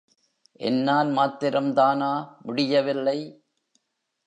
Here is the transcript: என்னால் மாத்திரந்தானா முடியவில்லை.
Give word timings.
என்னால் 0.59 1.09
மாத்திரந்தானா 1.09 2.11
முடியவில்லை. 2.41 3.17